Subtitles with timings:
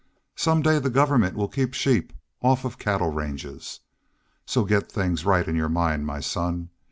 [0.35, 2.11] Some day the government will keep sheep
[2.41, 3.81] off of cattle ranges....
[4.47, 6.71] So get things right in your mind, my son.